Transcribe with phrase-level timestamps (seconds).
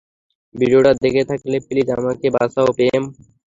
[0.55, 3.03] ভিডিওটা দেখে থাকলে, প্লিজ আমাকে বাঁচাও, প্রেম।